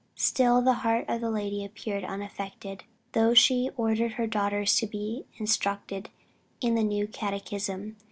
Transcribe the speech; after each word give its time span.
Still 0.15 0.63
the 0.63 0.73
heart 0.81 1.05
of 1.07 1.21
the 1.21 1.29
lady 1.29 1.63
appeared 1.63 2.03
unaffected, 2.03 2.85
though 3.11 3.35
she 3.35 3.69
ordered 3.77 4.13
her 4.13 4.25
daughters 4.25 4.75
to 4.77 4.87
be 4.87 5.27
instructed 5.37 6.09
in 6.59 6.73
the 6.73 6.81
new 6.83 7.07
catechism. 7.07 7.97